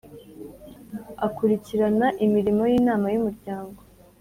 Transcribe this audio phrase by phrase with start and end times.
[1.27, 3.79] akurikirana imirimo y'inama y'umuryango